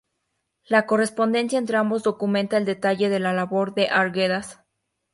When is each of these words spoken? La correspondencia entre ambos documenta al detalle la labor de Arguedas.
La 0.65 0.87
correspondencia 0.87 1.59
entre 1.59 1.77
ambos 1.77 2.01
documenta 2.01 2.57
al 2.57 2.65
detalle 2.65 3.19
la 3.19 3.33
labor 3.33 3.75
de 3.75 3.89
Arguedas. 3.89 4.57